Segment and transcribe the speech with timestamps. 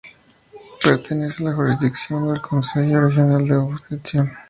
[0.83, 4.33] Pertenece a la jurisdicción del Consejo Regional de Gush Etzion.